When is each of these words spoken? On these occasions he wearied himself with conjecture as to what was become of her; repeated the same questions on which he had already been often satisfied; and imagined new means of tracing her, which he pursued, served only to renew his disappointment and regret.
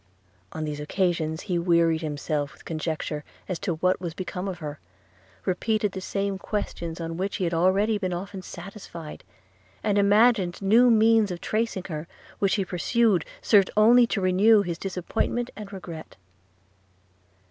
On 0.51 0.63
these 0.63 0.79
occasions 0.79 1.41
he 1.41 1.59
wearied 1.59 2.01
himself 2.01 2.53
with 2.53 2.65
conjecture 2.65 3.23
as 3.47 3.59
to 3.59 3.75
what 3.75 4.01
was 4.01 4.15
become 4.15 4.47
of 4.47 4.57
her; 4.57 4.79
repeated 5.45 5.91
the 5.91 6.01
same 6.01 6.39
questions 6.39 6.99
on 6.99 7.17
which 7.17 7.35
he 7.35 7.43
had 7.43 7.53
already 7.53 7.99
been 7.99 8.11
often 8.11 8.41
satisfied; 8.41 9.23
and 9.83 9.99
imagined 9.99 10.59
new 10.59 10.89
means 10.89 11.29
of 11.29 11.39
tracing 11.39 11.83
her, 11.83 12.07
which 12.39 12.55
he 12.55 12.65
pursued, 12.65 13.25
served 13.43 13.69
only 13.77 14.07
to 14.07 14.19
renew 14.21 14.63
his 14.63 14.79
disappointment 14.79 15.51
and 15.55 15.71
regret. 15.71 16.15